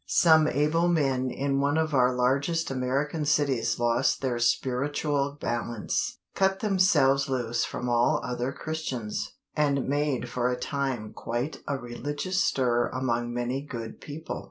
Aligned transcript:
Some 0.07 0.47
able 0.47 0.87
men 0.87 1.29
in 1.29 1.59
one 1.59 1.77
of 1.77 1.93
our 1.93 2.15
largest 2.15 2.71
American 2.71 3.23
cities 3.23 3.77
lost 3.77 4.19
their 4.21 4.39
spiritual 4.39 5.37
balance, 5.39 6.17
cut 6.33 6.59
themselves 6.59 7.29
loose 7.29 7.63
from 7.65 7.87
all 7.87 8.19
other 8.23 8.51
Christians, 8.51 9.33
and 9.55 9.87
made 9.87 10.27
for 10.27 10.49
a 10.49 10.59
time 10.59 11.13
quite 11.13 11.61
a 11.67 11.77
religious 11.77 12.43
stir 12.43 12.87
among 12.87 13.31
many 13.31 13.61
good 13.61 14.01
people. 14.01 14.39